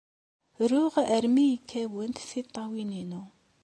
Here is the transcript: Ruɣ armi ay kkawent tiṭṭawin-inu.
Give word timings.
Ruɣ 0.71 0.93
armi 1.15 1.41
ay 1.47 1.55
kkawent 1.61 2.25
tiṭṭawin-inu. 2.29 3.23